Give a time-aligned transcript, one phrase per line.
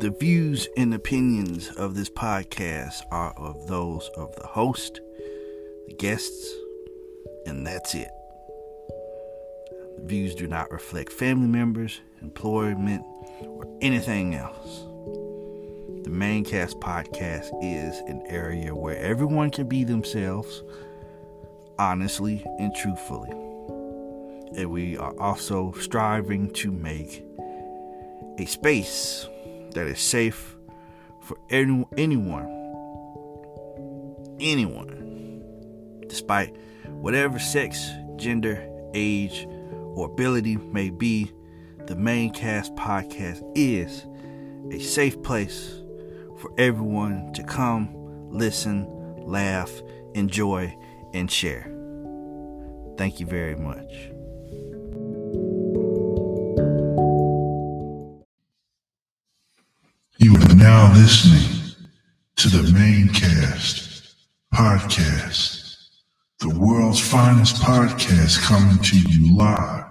[0.00, 4.98] The views and opinions of this podcast are of those of the host,
[5.88, 6.54] the guests,
[7.44, 8.08] and that's it.
[9.98, 13.04] The views do not reflect family members, employment,
[13.42, 14.86] or anything else.
[16.04, 20.62] The Manecast podcast is an area where everyone can be themselves
[21.78, 23.32] honestly and truthfully.
[24.56, 27.22] And we are also striving to make
[28.38, 29.28] a space
[29.72, 30.56] that is safe
[31.22, 32.46] for any, anyone,
[34.40, 35.42] anyone,
[36.06, 36.56] despite
[36.86, 39.46] whatever sex, gender, age,
[39.94, 41.30] or ability may be.
[41.86, 44.06] The Mane Cast podcast is
[44.72, 45.80] a safe place
[46.38, 47.90] for everyone to come,
[48.30, 48.86] listen,
[49.26, 49.70] laugh,
[50.14, 50.76] enjoy,
[51.14, 51.72] and share.
[52.96, 54.10] Thank you very much.
[60.94, 61.74] Listening
[62.36, 64.16] to the Mane Cast
[64.52, 65.76] podcast,
[66.40, 69.84] the world's finest podcast coming to you live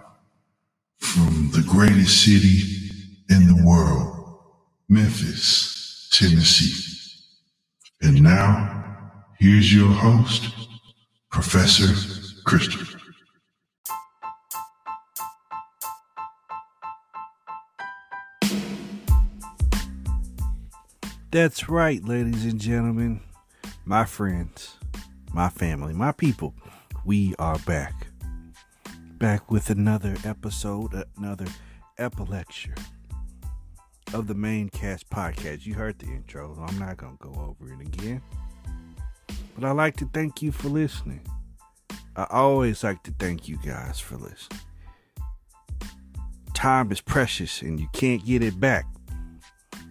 [1.00, 2.92] from the greatest city
[3.30, 4.40] in the world,
[4.90, 6.74] Memphis, Tennessee.
[8.02, 10.54] And now, here's your host,
[11.32, 11.94] Professor
[12.46, 12.89] Christopher.
[21.32, 23.22] That's right, ladies and gentlemen,
[23.86, 24.78] my friends,
[25.32, 26.56] my family, my people.
[27.06, 28.08] We are back.
[29.20, 31.46] Back with another episode, another
[32.00, 32.74] epilecture
[34.12, 35.68] of the Mane Cast podcast.
[35.68, 38.24] You heard the intro, so I'm not going to go over it again.
[39.54, 41.22] But I like to thank you for listening.
[42.16, 44.62] I always like to thank you guys for listening.
[46.56, 48.86] Time is precious and you can't get it back.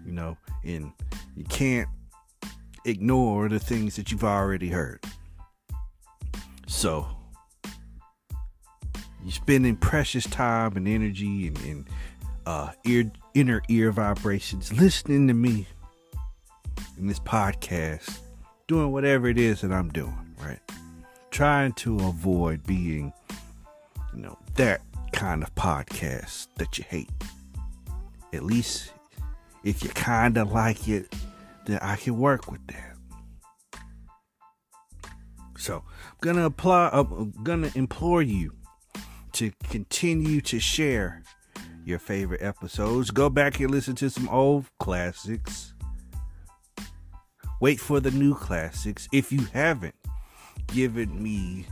[0.04, 0.90] You know, and
[1.38, 1.88] you can't
[2.84, 5.00] ignore the things that you've already heard.
[6.66, 7.06] So,
[9.22, 11.88] you're spending precious time and energy and, and
[12.44, 15.66] uh, ear, inner ear vibrations listening to me
[16.98, 18.18] in this podcast,
[18.66, 20.60] doing whatever it is that I'm doing, right?
[21.30, 23.12] Trying to avoid being,
[24.12, 24.80] you know, that
[25.12, 27.10] kind of podcast that you hate.
[28.32, 28.92] At least
[29.68, 31.14] if you kind of like it,
[31.66, 32.94] then I can work with that.
[35.58, 36.86] So, I'm gonna apply.
[36.86, 38.52] Uh, I'm gonna implore you
[39.32, 41.22] to continue to share
[41.84, 43.10] your favorite episodes.
[43.10, 45.74] Go back and listen to some old classics.
[47.60, 49.06] Wait for the new classics.
[49.12, 49.96] If you haven't
[50.68, 51.66] given me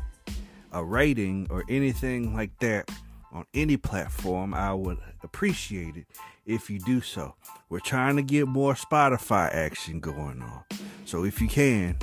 [0.73, 2.91] a rating or anything like that
[3.37, 6.07] on any platform, I would appreciate it
[6.47, 7.35] if you do so.
[7.69, 10.63] We're trying to get more Spotify action going on.
[11.05, 11.99] So if you can,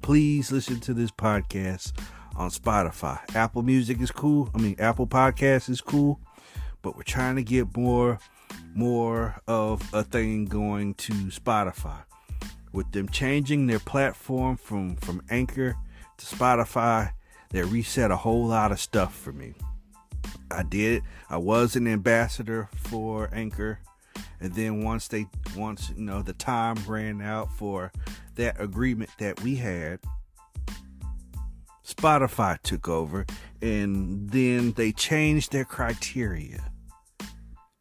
[0.00, 1.92] please listen to this podcast
[2.36, 3.18] on Spotify.
[3.36, 4.48] Apple Music is cool.
[4.54, 6.18] I mean, Apple Podcast is cool,
[6.80, 8.18] but we're trying to get more
[8.74, 12.02] more of a thing going to Spotify.
[12.72, 15.76] With them changing their platform from from Anchor
[16.16, 17.12] to Spotify,
[17.50, 19.52] they reset a whole lot of stuff for me.
[20.50, 21.02] I did.
[21.30, 23.80] I was an ambassador for Anchor,
[24.40, 25.26] and then once they
[25.56, 27.92] once you know the time ran out for
[28.34, 30.00] that agreement that we had,
[31.86, 33.26] Spotify took over,
[33.60, 36.60] and then they changed their criteria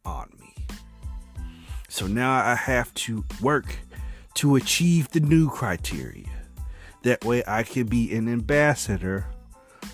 [0.05, 0.55] on me.
[1.89, 3.75] So now I have to work
[4.35, 6.29] to achieve the new criteria.
[7.03, 9.25] That way I can be an ambassador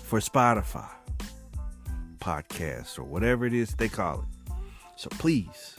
[0.04, 0.97] for Spotify
[2.28, 4.52] podcast or whatever it is they call it.
[4.96, 5.76] So please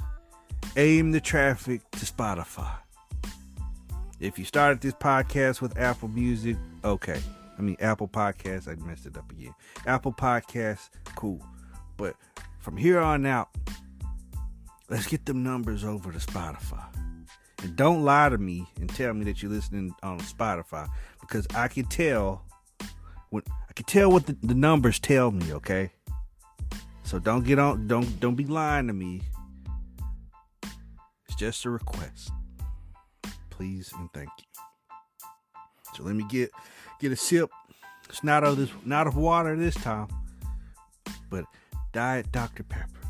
[0.78, 2.74] aim the traffic to Spotify.
[4.20, 7.20] If you started this podcast with Apple Music, okay.
[7.58, 9.54] I mean Apple Podcasts, I messed it up again.
[9.86, 11.46] Apple Podcasts, cool.
[11.98, 12.16] But
[12.60, 13.50] from here on out,
[14.90, 16.84] let's get them numbers over to Spotify.
[17.62, 20.90] And don't lie to me and tell me that you're listening on Spotify
[21.22, 22.44] because I can tell
[23.30, 25.92] when I can tell what the, the numbers tell me, okay?
[27.10, 29.24] So don't get on don't don't be lying to me.
[31.28, 32.30] It's just a request.
[33.50, 34.46] Please and thank you.
[35.96, 36.52] So let me get
[37.02, 37.50] get a sip.
[38.10, 40.08] It's not of this not of water this time,
[41.32, 41.46] but
[41.94, 42.62] Diet Dr.
[42.62, 43.02] Pepper.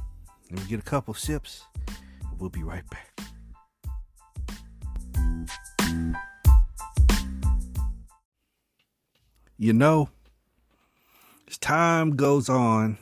[0.50, 1.66] Let me get a couple sips.
[2.40, 3.20] We'll be right back.
[9.58, 10.08] You know,
[11.50, 12.98] as time goes on,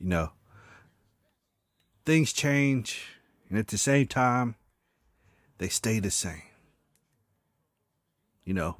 [0.00, 0.30] you know,
[2.04, 3.06] things change,
[3.48, 4.56] and at the same time,
[5.58, 6.42] they stay the same.
[8.44, 8.76] You know,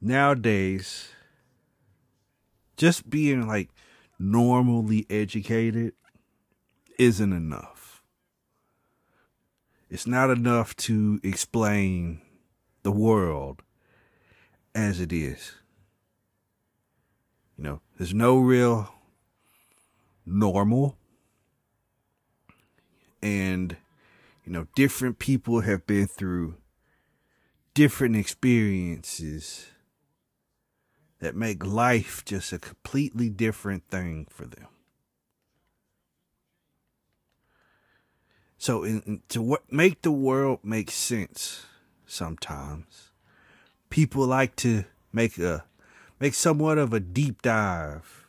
[0.00, 1.08] nowadays,
[2.76, 3.70] just being like
[4.18, 5.94] normally educated
[6.98, 8.02] isn't enough.
[9.88, 12.20] It's not enough to explain
[12.82, 13.62] the world
[14.74, 15.59] as it is.
[17.60, 18.90] You know, there's no real
[20.24, 20.96] normal.
[23.22, 23.76] And,
[24.46, 26.54] you know, different people have been through
[27.74, 29.66] different experiences
[31.18, 34.68] that make life just a completely different thing for them.
[38.56, 41.66] So, in, in, to what make the world make sense,
[42.06, 43.10] sometimes
[43.90, 45.64] people like to make a
[46.20, 48.26] make somewhat of a deep dive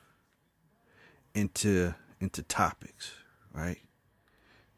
[1.35, 3.11] into into topics,
[3.53, 3.79] right?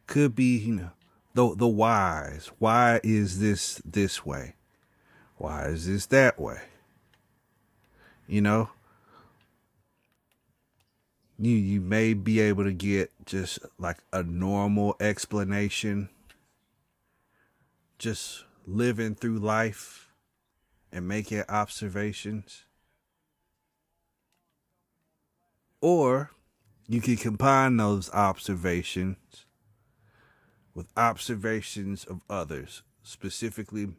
[0.08, 0.92] Could be, you know,
[1.34, 2.52] the the whys.
[2.60, 4.56] Why is this this way?
[5.38, 6.62] Why is this that way?
[8.28, 8.70] You know,
[11.38, 16.10] you you may be able to get just like a normal explanation
[18.00, 20.10] just living through life
[20.92, 22.66] and making observations
[25.84, 26.32] or
[26.88, 29.18] you can combine those observations
[30.74, 33.90] with observations of others specifically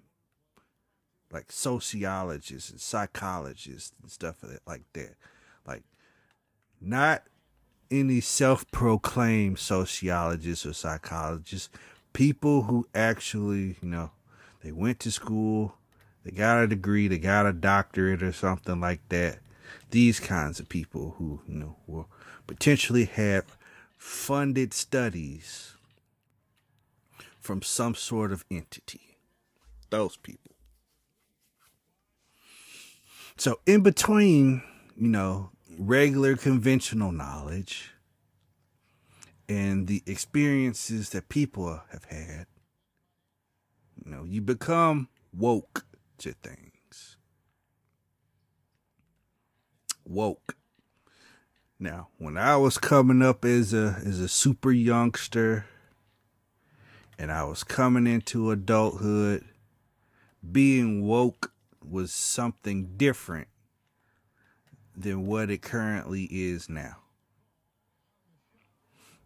[1.31, 4.37] like sociologists and psychologists and stuff
[4.67, 5.17] like that.
[5.67, 5.83] Like,
[6.81, 7.25] not
[7.91, 11.69] any self proclaimed sociologists or psychologists,
[12.15, 14.11] people who actually, you know,
[14.63, 15.77] they went to school,
[16.25, 19.41] they got a degree, they got a doctorate or something like that.
[19.91, 22.09] These kinds of people who, you know, will
[22.47, 23.57] potentially have
[23.97, 25.75] funded studies
[27.41, 29.17] from some sort of entity.
[29.91, 30.53] Those people.
[33.37, 34.63] So in between,
[34.97, 37.91] you know, regular conventional knowledge
[39.49, 42.47] and the experiences that people have had,
[44.05, 45.85] you know, you become woke
[46.19, 46.74] to things.
[50.05, 50.57] Woke.
[51.79, 55.67] Now, when I was coming up as a as a super youngster
[57.19, 59.45] and I was coming into adulthood,
[60.51, 61.53] being woke
[61.83, 63.49] was something different
[64.97, 66.99] than what it currently is now.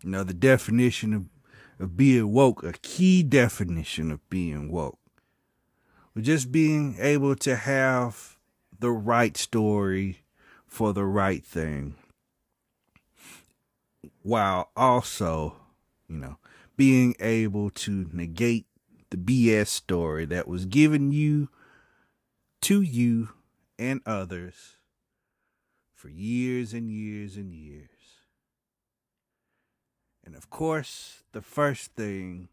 [0.03, 1.25] You know, the definition of,
[1.79, 4.99] of being woke, a key definition of being woke,
[6.15, 8.37] was just being able to have
[8.79, 10.23] the right story
[10.69, 11.97] for the right thing,
[14.23, 15.56] while also,
[16.09, 16.38] you know,
[16.76, 18.67] being able to negate
[19.11, 21.49] the BS story that was given you
[22.61, 23.31] to you
[23.79, 24.76] and others
[25.94, 27.88] for years and years and years.
[30.25, 32.49] And of course, the first thing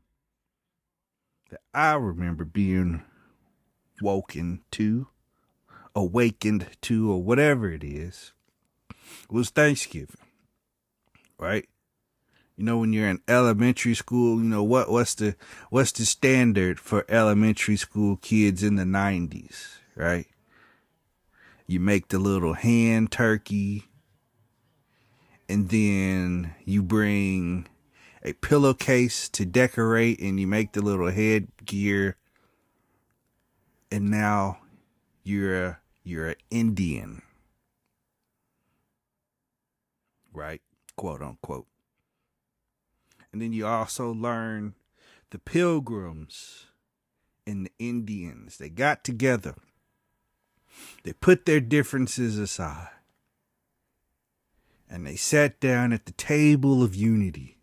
[1.50, 3.04] that I remember being
[4.02, 5.08] woken to,
[5.96, 8.34] awakened to, or whatever it is,
[9.30, 10.18] was Thanksgiving.
[11.38, 11.68] Right?
[12.58, 15.36] You know, when you're in elementary school, you know what what's the
[15.70, 20.28] what's the standard for elementary school kids in the nineties, right?
[21.68, 23.86] You make the little hand turkey,
[25.50, 27.68] and then you bring
[28.24, 32.16] a pillowcase to decorate, and you make the little headgear,
[33.92, 34.60] and now
[35.26, 37.22] you're you're an Indian,
[40.34, 40.62] right?
[40.96, 41.68] Quote unquote.
[43.34, 44.76] And then you also learn
[45.32, 46.68] the pilgrims
[47.46, 48.58] and the Indians.
[48.58, 49.56] They got together
[51.04, 52.90] they put their differences aside
[54.90, 57.58] and they sat down at the table of unity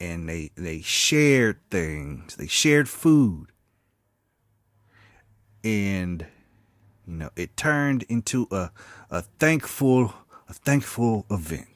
[0.00, 3.46] and they they shared things they shared food
[5.64, 6.26] and
[7.06, 8.70] you know it turned into a
[9.10, 10.14] a thankful
[10.48, 11.68] a thankful event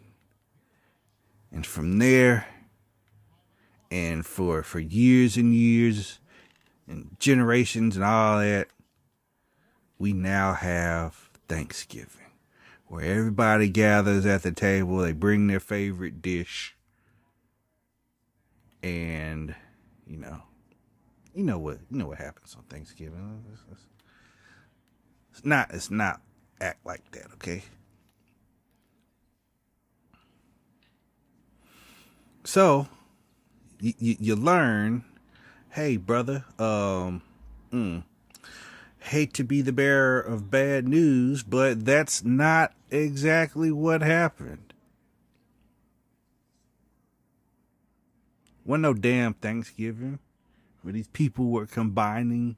[1.52, 2.46] and from there
[3.90, 6.18] and for for years and years
[6.86, 8.68] and generations and all that
[10.00, 12.32] we now have Thanksgiving,
[12.86, 16.74] where everybody gathers at the table, they bring their favorite dish,
[18.82, 19.54] and
[20.06, 20.42] you know,
[21.34, 23.44] you know what, you know what happens on Thanksgiving.
[23.52, 23.82] It's
[25.44, 26.20] not, it's not
[26.60, 27.62] act like that, okay?
[32.44, 32.88] So,
[33.80, 35.04] you, you, you learn,
[35.70, 37.22] hey brother, um,
[37.72, 38.02] mm,
[39.00, 44.74] hate to be the bearer of bad news, but that's not exactly what happened.
[48.64, 50.18] Wasn't no damn Thanksgiving
[50.82, 52.56] where these people were combining,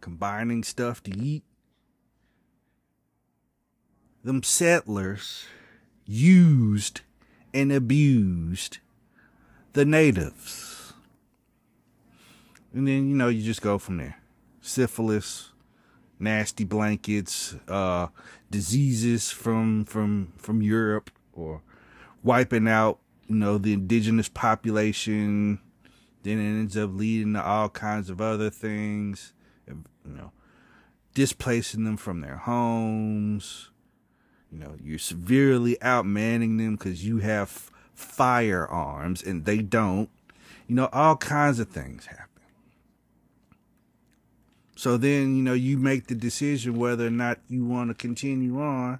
[0.00, 1.42] combining stuff to eat.
[4.22, 5.46] Them settlers
[6.06, 7.00] used
[7.54, 8.78] and abused
[9.72, 10.92] the natives.
[12.72, 14.18] And then, you know, you just go from there.
[14.60, 15.50] Syphilis,
[16.18, 18.08] nasty blankets, uh,
[18.50, 21.62] diseases from, from, from Europe or
[22.22, 25.60] wiping out, you know, the indigenous population.
[26.22, 29.32] Then it ends up leading to all kinds of other things,
[29.66, 30.32] you know,
[31.14, 33.69] displacing them from their homes.
[34.52, 40.10] You know, you're severely outmanning them because you have firearms and they don't.
[40.66, 42.26] You know, all kinds of things happen.
[44.76, 48.60] So then, you know, you make the decision whether or not you want to continue
[48.60, 48.98] on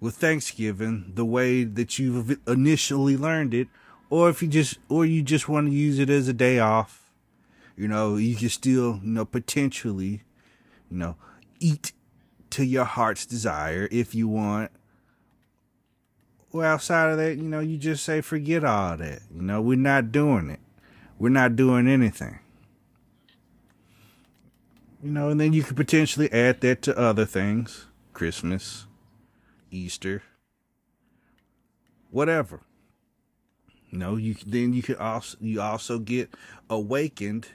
[0.00, 3.68] with Thanksgiving the way that you've initially learned it,
[4.10, 7.04] or if you just, or you just want to use it as a day off.
[7.76, 10.22] You know, you can still, you know, potentially,
[10.90, 11.16] you know,
[11.60, 11.92] eat
[12.50, 14.70] to your heart's desire if you want.
[16.52, 19.20] Well, outside of that, you know, you just say, forget all that.
[19.34, 20.60] You know, we're not doing it.
[21.18, 22.38] We're not doing anything.
[25.02, 28.86] You know, and then you could potentially add that to other things Christmas,
[29.70, 30.22] Easter,
[32.10, 32.62] whatever.
[33.90, 36.34] You know, you then you could also you also get
[36.68, 37.48] awakened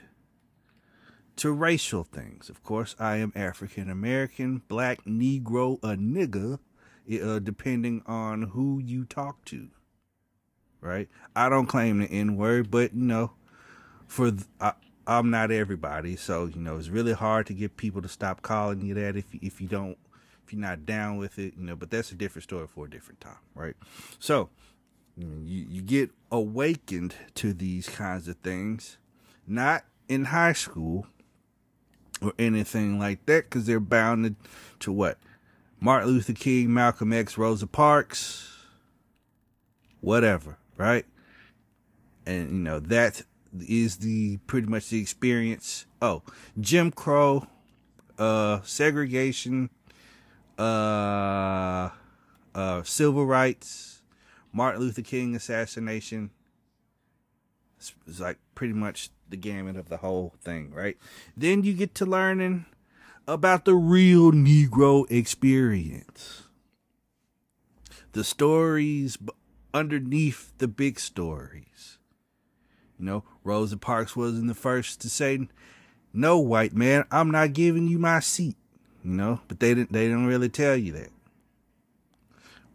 [1.36, 2.48] to racial things.
[2.48, 6.58] Of course, I am African American, black, Negro, a nigga,
[7.22, 9.68] uh, depending on who you talk to.
[10.80, 11.08] Right?
[11.34, 13.32] I don't claim the N word, but you know,
[14.06, 14.72] for th- I,
[15.06, 18.82] I'm not everybody, so you know it's really hard to get people to stop calling
[18.82, 19.98] you that if if you don't
[20.44, 21.76] if you're not down with it, you know.
[21.76, 23.76] But that's a different story for a different time, right?
[24.18, 24.50] So
[25.16, 28.98] you you get awakened to these kinds of things,
[29.46, 31.06] not in high school
[32.24, 34.36] or anything like that, because they're bound
[34.80, 35.18] to what
[35.80, 38.56] Martin Luther King, Malcolm X, Rosa Parks,
[40.00, 41.04] whatever, right?
[42.26, 43.22] And you know that
[43.60, 45.86] is the pretty much the experience.
[46.00, 46.22] Oh,
[46.58, 47.46] Jim Crow,
[48.18, 49.70] uh, segregation,
[50.58, 51.90] uh,
[52.54, 54.02] uh, civil rights,
[54.52, 56.30] Martin Luther King assassination.
[57.78, 60.96] It's, it's like pretty much the gamut of the whole thing, right?
[61.36, 62.66] Then you get to learning
[63.26, 66.44] about the real Negro experience.
[68.12, 69.18] The stories
[69.72, 71.98] underneath the big stories.
[72.96, 75.48] You know, Rosa Parks wasn't the first to say,
[76.12, 78.56] "No, white man, I'm not giving you my seat."
[79.02, 79.92] You know, but they didn't.
[79.92, 81.10] They didn't really tell you that.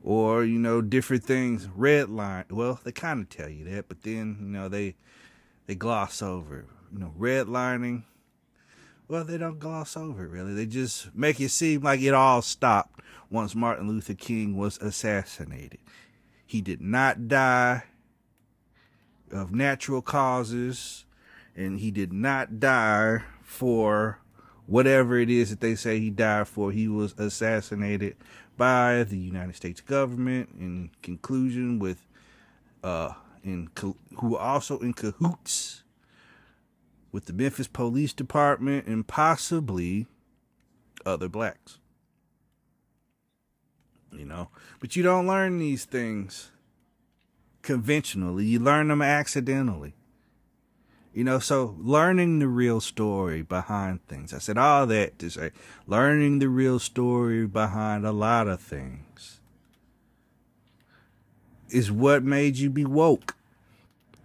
[0.04, 1.70] Or you know, different things.
[1.74, 2.46] Red line.
[2.50, 4.96] Well, they kind of tell you that, but then you know they
[5.70, 6.66] they gloss over.
[6.92, 8.02] You know, redlining.
[9.08, 10.56] Well, they don't gloss over it really.
[10.56, 15.78] They just make it seem like it all stopped once Martin Luther King was assassinated.
[16.44, 17.84] He did not die
[19.32, 21.06] of natural causes,
[21.56, 24.22] and he did not die for
[24.66, 26.72] whatever it is that they say he died for.
[26.72, 28.16] He was assassinated
[28.58, 32.08] by the United States government in conclusion with,
[32.84, 35.84] uh, in who were also in cahoots
[37.12, 40.08] with the Memphis Police Department and possibly
[41.06, 41.80] other blacks.
[44.12, 46.52] You know, but you don't learn these things
[47.62, 48.46] conventionally.
[48.46, 49.94] You learn them accidentally.
[51.14, 54.34] You know, so learning the real story behind things.
[54.34, 55.52] I said all that to say
[55.88, 59.39] learning the real story behind a lot of things
[61.72, 63.36] is what made you be woke.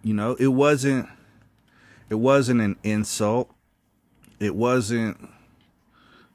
[0.03, 1.07] You know, it wasn't
[2.09, 3.49] it wasn't an insult.
[4.39, 5.29] It wasn't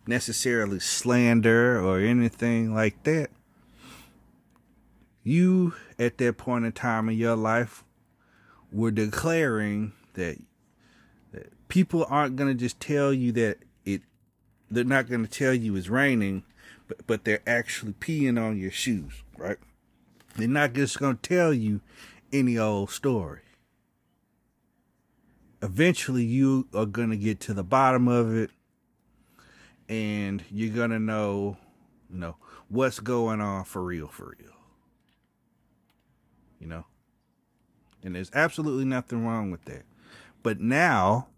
[0.07, 3.31] necessarily slander or anything like that
[5.23, 7.85] you at that point in time in your life
[8.73, 10.38] were declaring that,
[11.33, 14.02] that people aren't going to just tell you that it
[14.71, 16.43] they're not going to tell you it's raining
[16.88, 19.59] but, but they're actually peeing on your shoes right
[20.37, 21.81] they're not just going to tell you
[22.33, 23.41] any old story.
[25.63, 28.51] Eventually you are going to get to the bottom of it
[29.89, 31.59] and you're going to know
[32.11, 32.37] you know
[32.69, 34.53] what's going on for real for real.
[36.61, 36.85] You know?
[38.03, 39.83] And there's absolutely nothing wrong with that.
[40.43, 41.29] But now,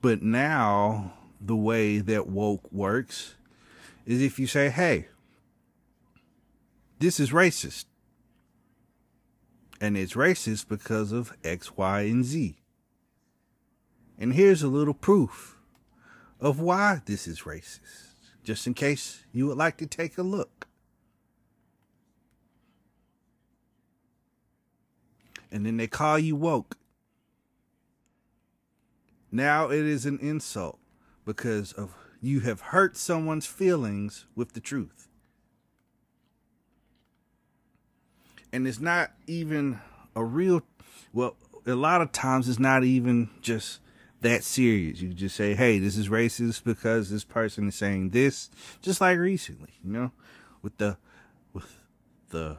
[0.00, 3.34] but now the way that woke works
[4.06, 5.06] is if you say, hey,
[6.98, 7.84] this is racist.
[9.80, 12.56] And it's racist because of X, Y, and Z.
[14.18, 15.56] And here's a little proof
[16.40, 17.80] of why this is racist,
[18.42, 20.66] just in case you would like to take a look.
[25.50, 26.76] And then they call you woke.
[29.30, 30.78] Now it is an insult
[31.24, 35.07] because of you have hurt someone's feelings with the truth.
[38.52, 39.80] And it's not even
[40.16, 40.62] a real
[41.12, 41.36] well,
[41.66, 43.80] a lot of times it's not even just
[44.20, 45.00] that serious.
[45.00, 48.50] You just say, hey, this is racist because this person is saying this.
[48.82, 50.12] Just like recently, you know,
[50.62, 50.96] with the
[51.52, 51.78] with
[52.30, 52.58] the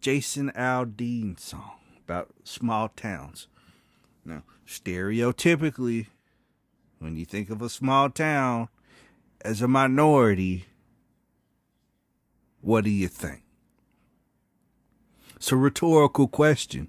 [0.00, 1.72] Jason Aldean song
[2.04, 3.48] about small towns.
[4.24, 6.06] Now, stereotypically,
[6.98, 8.68] when you think of a small town
[9.40, 10.66] as a minority,
[12.60, 13.42] what do you think?
[15.38, 16.88] It's a rhetorical question.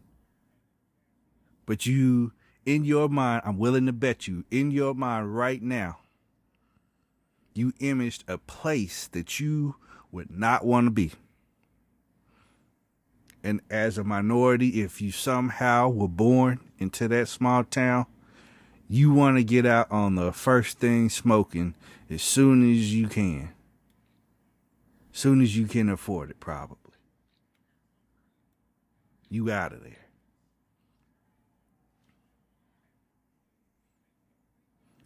[1.67, 2.31] But you
[2.65, 5.99] in your mind, I'm willing to bet you, in your mind right now,
[7.53, 9.75] you imaged a place that you
[10.11, 11.11] would not want to be.
[13.43, 18.07] And as a minority, if you somehow were born into that small town,
[18.87, 21.75] you want to get out on the first thing smoking
[22.09, 23.53] as soon as you can.
[25.11, 26.78] Soon as you can afford it, probably.
[29.29, 30.09] You out of there.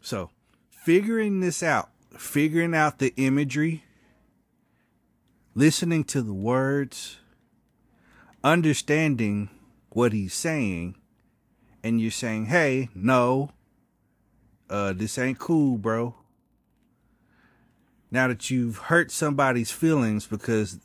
[0.02, 0.32] So,
[0.70, 3.84] figuring this out, figuring out the imagery,
[5.56, 7.20] listening to the words,
[8.44, 9.50] understanding
[9.90, 10.96] what he's saying,
[11.84, 13.52] and you're saying, hey, no,
[14.70, 16.16] uh, this ain't cool, bro.
[18.12, 20.80] Now that you've hurt somebody's feelings because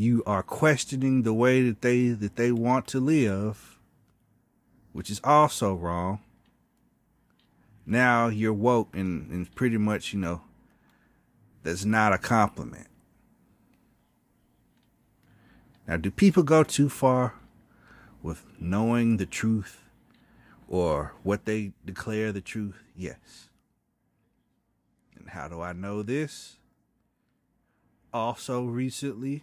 [0.00, 3.78] you are questioning the way that they that they want to live,
[4.92, 6.20] which is also wrong
[7.90, 10.42] now you're woke and, and pretty much, you know,
[11.64, 12.86] that's not a compliment.
[15.88, 17.34] Now, do people go too far
[18.22, 19.82] with knowing the truth
[20.68, 22.84] or what they declare the truth?
[22.96, 23.48] Yes.
[25.18, 26.58] And how do I know this?
[28.14, 29.42] Also, recently,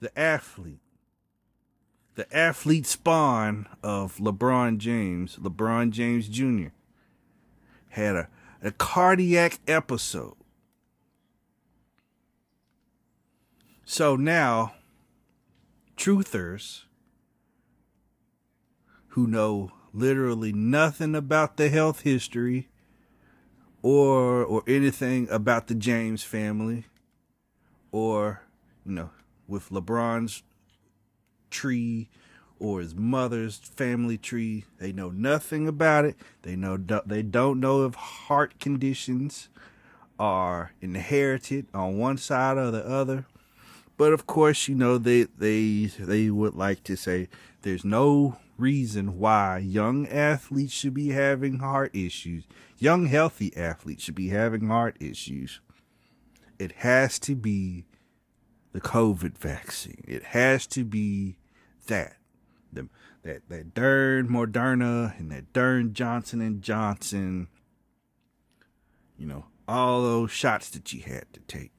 [0.00, 0.80] the athlete
[2.18, 6.70] the athlete spawn of LeBron James, LeBron James Jr.,
[7.90, 8.28] had a,
[8.60, 10.34] a cardiac episode.
[13.84, 14.74] So now,
[15.96, 16.86] truthers
[19.10, 22.68] who know literally nothing about the health history
[23.80, 26.86] or or anything about the James family
[27.92, 28.42] or
[28.84, 29.10] you know
[29.48, 30.42] with LeBron's
[31.50, 32.08] tree
[32.60, 34.64] or his mother's family tree.
[34.78, 36.16] They know nothing about it.
[36.42, 39.48] They know they don't know if heart conditions
[40.18, 43.26] are inherited on one side or the other.
[43.96, 47.28] But of course, you know they they they would like to say
[47.62, 52.44] there's no reason why young athletes should be having heart issues.
[52.78, 55.60] Young healthy athletes should be having heart issues.
[56.58, 57.84] It has to be
[58.72, 60.04] the COVID vaccine.
[60.06, 61.36] It has to be
[61.86, 62.16] that.
[62.72, 62.88] The,
[63.22, 67.48] that that Dern Moderna and that Dern Johnson and Johnson.
[69.18, 71.72] You know, all those shots that you had to take.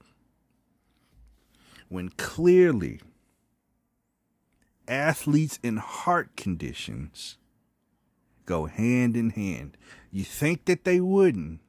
[1.88, 3.00] When clearly
[4.90, 7.38] athletes in heart conditions
[8.46, 9.78] go hand in hand.
[10.12, 11.62] You think that they wouldn't,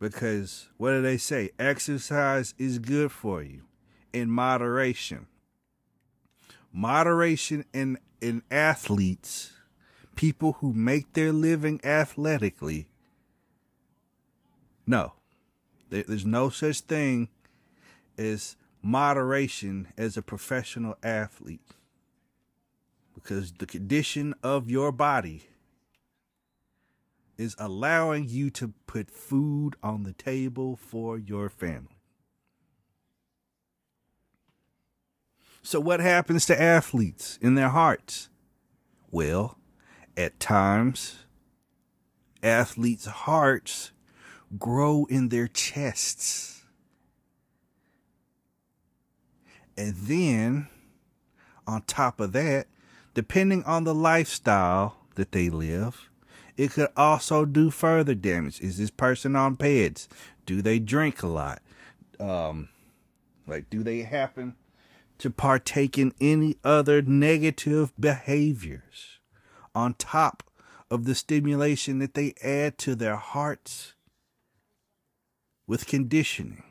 [0.00, 1.50] because what do they say?
[1.58, 3.62] Exercise is good for you
[4.12, 5.26] in moderation.
[6.72, 9.52] Moderation in, in athletes,
[10.16, 12.88] people who make their living athletically.
[14.86, 15.12] No,
[15.90, 17.28] there's no such thing
[18.16, 21.60] as moderation as a professional athlete
[23.14, 25.49] because the condition of your body
[27.40, 31.96] is allowing you to put food on the table for your family.
[35.62, 38.28] So, what happens to athletes in their hearts?
[39.10, 39.56] Well,
[40.18, 41.24] at times,
[42.42, 43.92] athletes' hearts
[44.58, 46.64] grow in their chests.
[49.78, 50.68] And then,
[51.66, 52.66] on top of that,
[53.14, 56.09] depending on the lifestyle that they live,
[56.56, 58.60] it could also do further damage.
[58.60, 60.08] Is this person on PEDs?
[60.46, 61.62] Do they drink a lot?
[62.18, 62.68] Um,
[63.46, 64.56] like, do they happen
[65.18, 69.18] to partake in any other negative behaviors
[69.74, 70.42] on top
[70.90, 73.94] of the stimulation that they add to their hearts
[75.66, 76.64] with conditioning?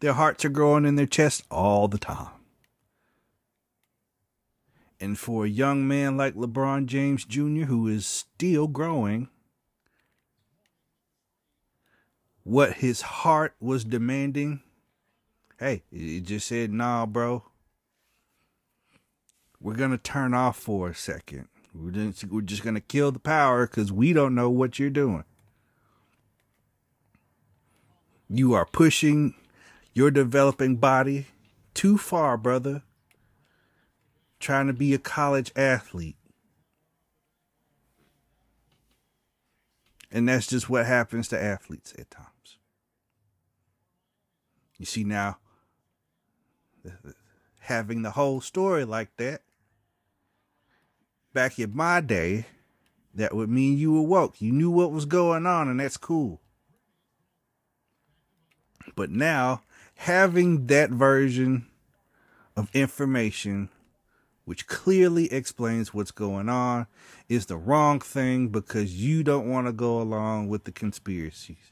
[0.00, 2.37] Their hearts are growing in their chest all the time.
[5.00, 9.28] And for a young man like LeBron James Jr., who is still growing,
[12.42, 14.60] what his heart was demanding,
[15.58, 17.44] hey, he just said, nah, bro.
[19.60, 21.48] We're going to turn off for a second.
[21.74, 25.24] We're just, going to kill the power because we don't know what you're doing.
[28.28, 29.34] You are pushing
[29.92, 31.26] your developing body
[31.74, 32.82] too far, brother.
[34.38, 36.16] Trying to be a college athlete.
[40.10, 42.58] And that's just what happens to athletes at times.
[44.78, 45.38] You see, now,
[47.60, 49.42] having the whole story like that,
[51.34, 52.46] back in my day,
[53.14, 54.40] that would mean you were woke.
[54.40, 56.40] You knew what was going on, and that's cool.
[58.94, 59.62] But now,
[59.96, 61.66] having that version
[62.56, 63.68] of information
[64.48, 66.86] which clearly explains what's going on
[67.28, 71.70] is the wrong thing because you don't want to go along with the conspiracies.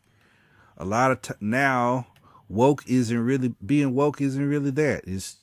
[0.77, 2.09] A lot of t- now
[2.51, 5.05] woke isn't really being woke isn't really that.
[5.07, 5.37] It's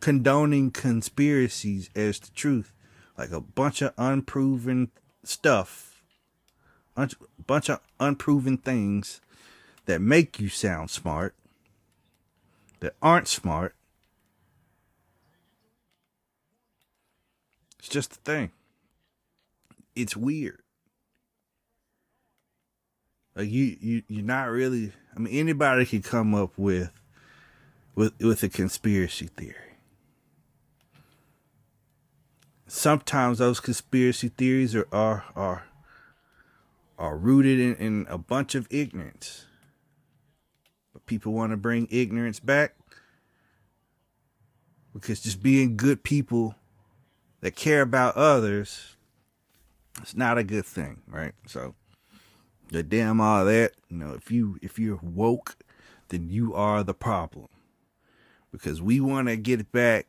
[0.00, 2.72] condoning conspiracies as the truth,
[3.18, 4.92] like a bunch of unproven
[5.24, 6.02] stuff,
[6.96, 7.10] a
[7.46, 9.20] bunch of unproven things
[9.84, 11.34] that make you sound smart,
[12.80, 13.74] that aren't smart.
[17.82, 18.52] It's just a thing.
[19.96, 20.62] It's weird.
[23.34, 24.92] Like you, you, you're not really.
[25.16, 26.92] I mean, anybody could come up with,
[27.96, 29.56] with, with a conspiracy theory.
[32.68, 35.64] Sometimes those conspiracy theories are are are,
[36.96, 39.46] are rooted in, in a bunch of ignorance.
[40.92, 42.76] But people want to bring ignorance back
[44.94, 46.54] because just being good people
[47.42, 48.96] that care about others,
[50.00, 51.34] it's not a good thing, right?
[51.46, 51.74] So
[52.70, 53.72] the damn all that.
[53.90, 55.56] You know, if you if you're woke,
[56.08, 57.48] then you are the problem.
[58.50, 60.06] Because we want to get back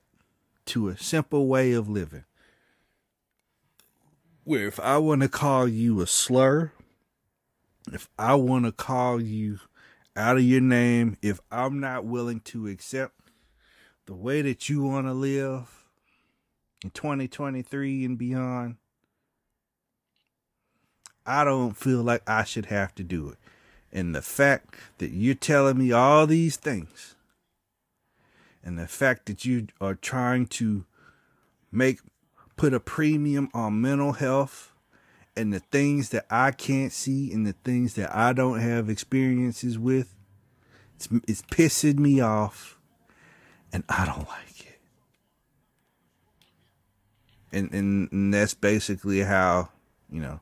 [0.68, 2.26] to a simple way of living.
[4.44, 6.72] Where if I want to call you a slur,
[7.92, 9.60] if I want to call you
[10.16, 13.14] out of your name, if I'm not willing to accept
[14.06, 15.83] the way that you want to live
[16.84, 18.76] in 2023 and beyond,
[21.26, 23.38] I don't feel like I should have to do it.
[23.92, 27.16] And the fact that you're telling me all these things,
[28.64, 30.86] and the fact that you are trying to
[31.72, 32.00] make
[32.56, 34.74] put a premium on mental health
[35.36, 39.78] and the things that I can't see and the things that I don't have experiences
[39.78, 40.14] with,
[40.96, 42.78] it's, it's pissing me off,
[43.72, 44.80] and I don't like it.
[47.54, 49.70] And, and and that's basically how
[50.12, 50.42] you know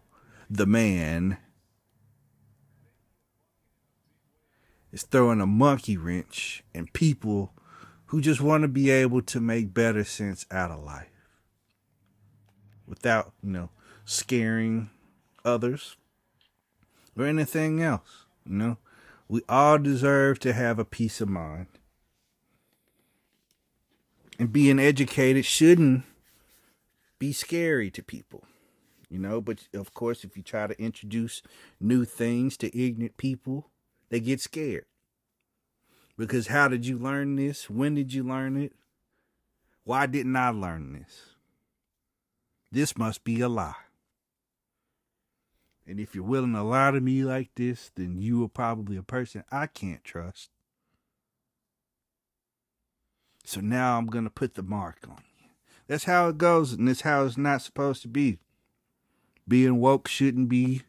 [0.49, 1.37] the man
[4.91, 7.53] is throwing a monkey wrench and people
[8.07, 11.07] who just want to be able to make better sense out of life
[12.85, 13.69] without, you know,
[14.03, 14.89] scaring
[15.45, 15.95] others
[17.17, 18.25] or anything else.
[18.45, 18.77] You know,
[19.29, 21.67] we all deserve to have a peace of mind.
[24.37, 26.03] And being educated shouldn't
[27.21, 28.43] be scary to people
[29.11, 29.41] you know.
[29.41, 31.43] But of course, if you try to introduce
[31.79, 33.69] new things to ignorant people,
[34.09, 34.85] they get scared.
[36.17, 37.69] Because how did you learn this?
[37.69, 38.73] When did you learn it?
[39.83, 41.35] Why didn't I learn this?
[42.71, 43.73] This must be a lie.
[45.85, 49.03] And if you're willing to lie to me like this, then you are probably a
[49.03, 50.49] person I can't trust.
[53.43, 55.23] So now I'm going to put the mark on.
[55.87, 58.39] That's how it goes, and that's how it's not supposed to be
[59.47, 60.83] being woke shouldn't be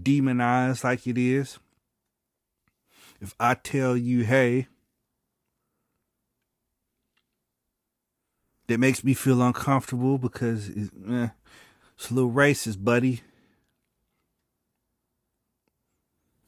[0.00, 1.58] demonized like it is.
[3.20, 4.68] If I tell you, hey,
[8.68, 11.28] that makes me feel uncomfortable because it's, eh,
[11.96, 13.22] it's a little racist, buddy.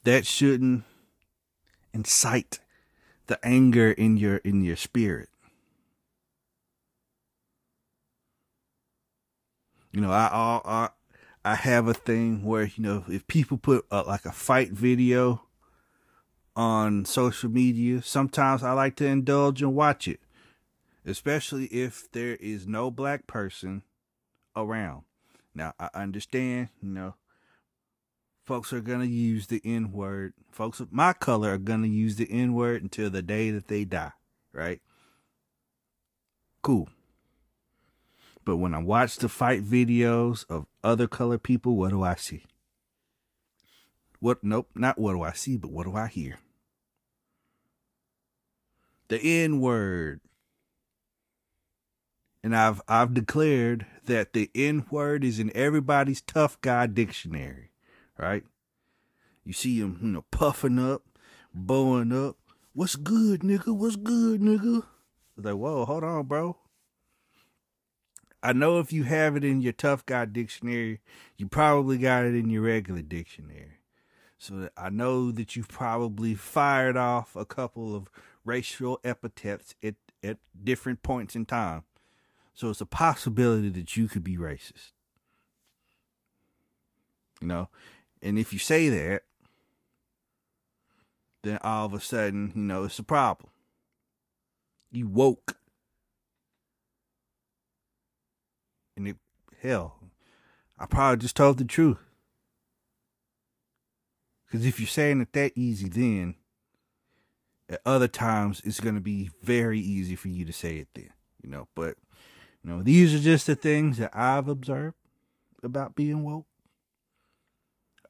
[0.05, 0.85] That shouldn't
[1.93, 2.61] incite
[3.27, 5.30] the anger in your in your spirit.
[9.93, 10.89] You know, I I
[11.45, 15.43] I have a thing where you know if people put uh, like a fight video
[16.55, 20.21] on social media, sometimes I like to indulge and watch it,
[21.05, 23.83] especially if there is no black person
[24.55, 25.03] around.
[25.55, 27.15] Now I understand, you know,
[28.45, 30.35] folks are gonna use the N word.
[30.53, 33.85] Folks of my color are gonna use the N word until the day that they
[33.85, 34.13] die,
[34.53, 34.81] right?
[36.63, 36.89] Cool.
[38.45, 42.45] But when I watch the fight videos of other colored people, what do I see?
[44.19, 46.39] What nope, not what do I see, but what do I hear?
[49.09, 50.21] The N word.
[52.43, 57.73] And I've I've declared that the N word is in everybody's tough guy dictionary,
[58.19, 58.45] right?
[59.45, 61.03] You see him, you know, puffing up,
[61.55, 62.37] bowing up.
[62.73, 63.75] What's good, nigga?
[63.75, 64.85] What's good, nigga?
[65.37, 66.57] It's like, whoa, hold on, bro.
[68.43, 71.01] I know if you have it in your tough guy dictionary,
[71.37, 73.79] you probably got it in your regular dictionary.
[74.39, 78.11] So I know that you've probably fired off a couple of
[78.45, 81.85] racial epithets at, at different points in time.
[82.55, 84.93] So it's a possibility that you could be racist.
[87.41, 87.69] You know,
[88.23, 89.23] and if you say that,
[91.43, 93.51] then all of a sudden, you know, it's a problem.
[94.91, 95.57] You woke.
[99.01, 99.17] And it,
[99.63, 99.97] hell,
[100.79, 101.97] I probably just told the truth.
[104.45, 106.35] Because if you're saying it that easy, then
[107.71, 111.09] at other times it's going to be very easy for you to say it then,
[111.43, 111.67] you know.
[111.75, 111.97] But,
[112.63, 114.97] you know, these are just the things that I've observed
[115.63, 116.45] about being woke.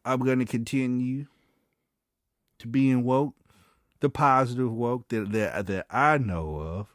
[0.04, 1.26] I'm going to continue
[2.58, 3.36] to being woke,
[4.00, 6.88] the positive woke that, that, that I know of,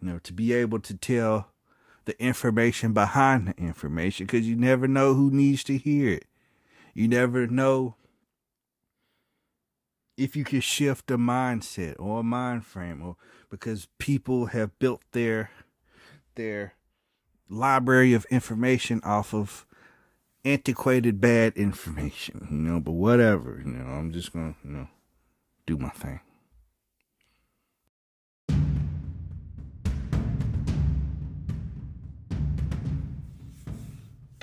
[0.00, 1.48] you know, to be able to tell
[2.04, 6.26] the information behind the information because you never know who needs to hear it.
[6.92, 7.96] You never know
[10.16, 13.16] if you can shift a mindset or a mind frame or
[13.50, 15.50] because people have built their
[16.36, 16.74] their
[17.48, 19.66] library of information off of
[20.44, 24.88] antiquated bad information, you know, but whatever, you know, I'm just gonna, you know,
[25.66, 26.20] do my thing.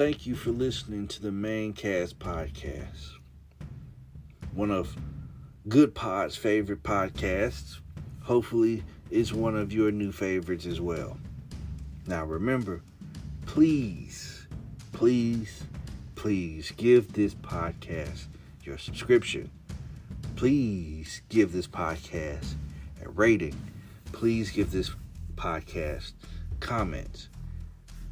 [0.03, 3.19] Thank you for listening to the Mane Cast Podcast.
[4.51, 4.95] One of
[5.67, 7.81] Goodpods' favorite podcasts.
[8.23, 11.17] Hopefully, it's one of your new favorites as well.
[12.07, 12.81] Now, remember,
[13.45, 14.47] please,
[14.91, 15.65] please,
[16.15, 18.25] please give this podcast
[18.63, 19.51] your subscription.
[20.35, 22.55] Please give this podcast
[23.05, 23.55] a rating.
[24.11, 24.89] Please give this
[25.35, 26.13] podcast
[26.59, 27.27] comments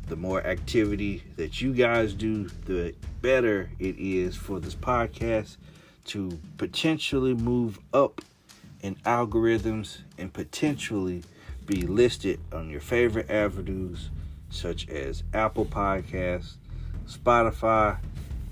[0.09, 5.57] the more activity that you guys do, the better it is for this podcast
[6.05, 8.21] to potentially move up
[8.81, 11.23] in algorithms and potentially
[11.65, 14.09] be listed on your favorite avenues
[14.49, 16.55] such as Apple Podcasts,
[17.05, 17.99] Spotify,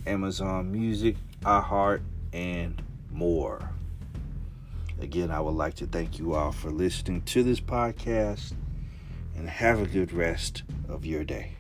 [0.06, 2.02] Amazon Music, iHeart,
[2.34, 2.80] and
[3.12, 3.72] more.
[5.02, 8.54] Again, I would like to thank you all for listening to this podcast
[9.38, 11.57] and have a good rest of your day.